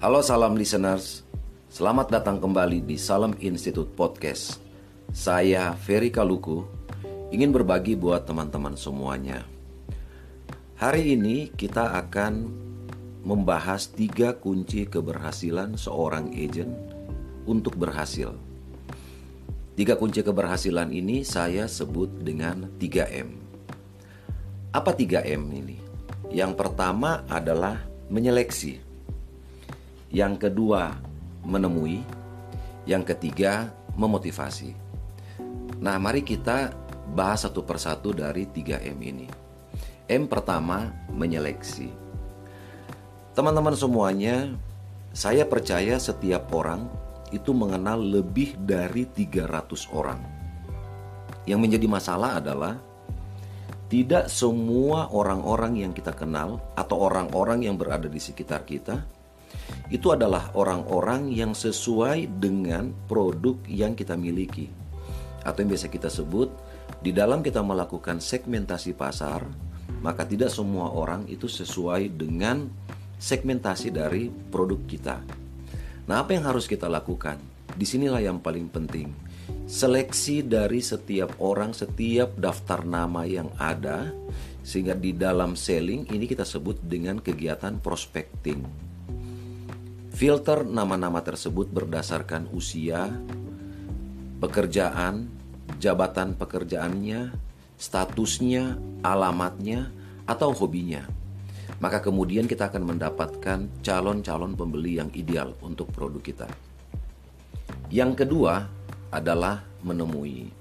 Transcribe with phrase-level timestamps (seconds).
[0.00, 1.28] Halo salam listeners,
[1.68, 4.56] selamat datang kembali di Salam Institute Podcast.
[5.12, 6.64] Saya Ferry Kaluku,
[7.28, 9.44] ingin berbagi buat teman-teman semuanya.
[10.80, 12.48] Hari ini kita akan
[13.28, 16.72] membahas tiga kunci keberhasilan seorang agent
[17.44, 18.32] untuk berhasil.
[19.76, 23.36] Tiga kunci keberhasilan ini saya sebut dengan 3M.
[24.72, 25.76] Apa 3M ini?
[26.32, 28.89] Yang pertama adalah menyeleksi
[30.10, 30.98] yang kedua
[31.46, 32.02] menemui,
[32.84, 34.74] yang ketiga memotivasi.
[35.78, 36.74] Nah, mari kita
[37.14, 39.26] bahas satu persatu dari 3M ini.
[40.10, 41.88] M pertama menyeleksi.
[43.32, 44.50] Teman-teman semuanya,
[45.14, 46.90] saya percaya setiap orang
[47.30, 50.18] itu mengenal lebih dari 300 orang.
[51.46, 52.74] Yang menjadi masalah adalah
[53.86, 59.02] tidak semua orang-orang yang kita kenal atau orang-orang yang berada di sekitar kita
[59.90, 64.70] itu adalah orang-orang yang sesuai dengan produk yang kita miliki.
[65.42, 66.52] Atau yang biasa kita sebut,
[67.00, 69.42] di dalam kita melakukan segmentasi pasar,
[70.04, 72.68] maka tidak semua orang itu sesuai dengan
[73.20, 75.16] segmentasi dari produk kita.
[76.08, 77.36] Nah, apa yang harus kita lakukan?
[77.70, 79.12] Di sinilah yang paling penting.
[79.70, 84.10] Seleksi dari setiap orang, setiap daftar nama yang ada,
[84.66, 88.89] sehingga di dalam selling ini kita sebut dengan kegiatan prospecting.
[90.20, 93.08] Filter nama-nama tersebut berdasarkan usia,
[94.36, 95.32] pekerjaan,
[95.80, 97.32] jabatan pekerjaannya,
[97.80, 99.88] statusnya, alamatnya,
[100.28, 101.08] atau hobinya.
[101.80, 106.48] Maka kemudian kita akan mendapatkan calon-calon pembeli yang ideal untuk produk kita.
[107.88, 108.68] Yang kedua
[109.08, 110.52] adalah menemui.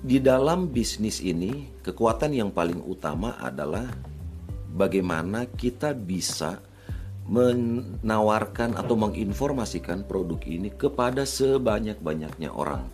[0.00, 3.84] Di dalam bisnis ini, kekuatan yang paling utama adalah
[4.72, 6.69] bagaimana kita bisa
[7.30, 12.90] menawarkan atau menginformasikan produk ini kepada sebanyak-banyaknya orang.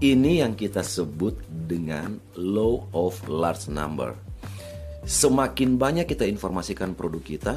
[0.00, 1.36] Ini yang kita sebut
[1.68, 4.16] dengan law of large number.
[5.04, 7.54] Semakin banyak kita informasikan produk kita,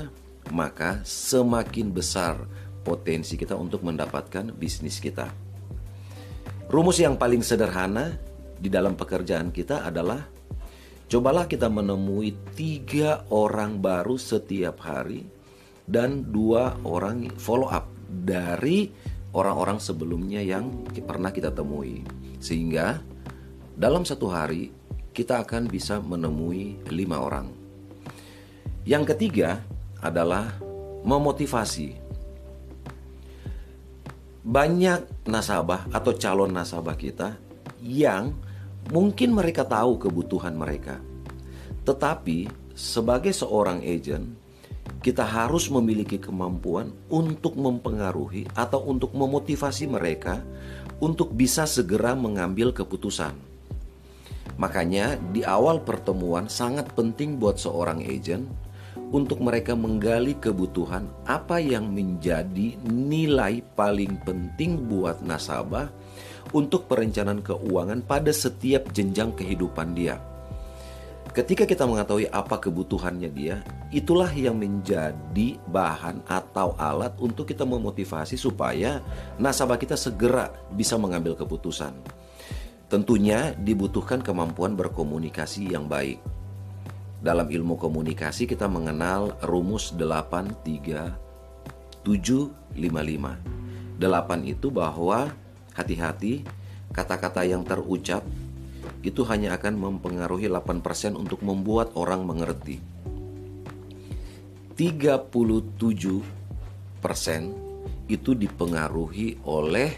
[0.51, 2.35] maka semakin besar
[2.83, 5.31] potensi kita untuk mendapatkan bisnis kita.
[6.67, 8.19] Rumus yang paling sederhana
[8.59, 10.19] di dalam pekerjaan kita adalah
[11.07, 15.36] cobalah kita menemui tiga orang baru setiap hari
[15.87, 18.91] dan dua orang follow up dari
[19.31, 22.03] orang-orang sebelumnya yang pernah kita temui.
[22.43, 22.99] Sehingga
[23.73, 24.69] dalam satu hari
[25.15, 27.47] kita akan bisa menemui lima orang.
[28.83, 29.63] Yang ketiga
[30.03, 30.59] adalah
[31.07, 32.05] memotivasi.
[34.47, 37.35] Banyak nasabah atau calon nasabah kita
[37.83, 38.31] yang
[38.91, 41.03] mungkin mereka tahu kebutuhan mereka.
[41.83, 44.46] Tetapi sebagai seorang agent,
[45.07, 50.43] kita harus memiliki kemampuan untuk mempengaruhi atau untuk memotivasi mereka
[50.99, 53.31] untuk bisa segera mengambil keputusan.
[54.59, 58.51] Makanya, di awal pertemuan sangat penting buat seorang agent
[59.15, 65.87] untuk mereka menggali kebutuhan apa yang menjadi nilai paling penting buat nasabah
[66.51, 70.19] untuk perencanaan keuangan pada setiap jenjang kehidupan dia.
[71.37, 73.61] Ketika kita mengetahui apa kebutuhannya dia,
[73.93, 79.05] itulah yang menjadi bahan atau alat untuk kita memotivasi supaya
[79.37, 81.93] nasabah kita segera bisa mengambil keputusan.
[82.89, 86.17] Tentunya dibutuhkan kemampuan berkomunikasi yang baik.
[87.21, 92.01] Dalam ilmu komunikasi kita mengenal rumus 83755.
[94.01, 95.37] 8 itu bahwa
[95.77, 96.41] hati-hati
[96.89, 98.25] kata-kata yang terucap
[99.05, 102.81] itu hanya akan mempengaruhi 8% untuk membuat orang mengerti.
[104.77, 106.21] 37%
[108.07, 109.89] itu dipengaruhi oleh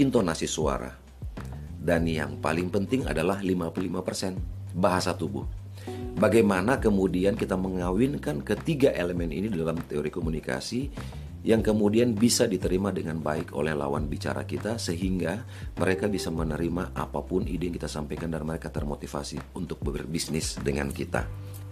[0.00, 0.90] intonasi suara.
[1.78, 5.44] Dan yang paling penting adalah 55% bahasa tubuh.
[6.18, 10.90] Bagaimana kemudian kita mengawinkan ketiga elemen ini dalam teori komunikasi
[11.46, 15.46] yang kemudian bisa diterima dengan baik oleh lawan bicara kita sehingga
[15.78, 20.90] mereka bisa menerima apa pun ide yang kita sampaikan dan mereka termotivasi untuk berbisnis dengan
[20.90, 21.26] kita.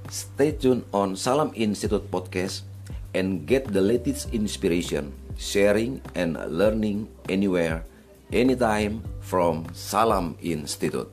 [0.06, 2.62] Stay tune on Salam Institute Podcast
[3.10, 7.82] and get the latest inspiration, sharing and learning anywhere,
[8.30, 11.10] anytime from Salam Institute.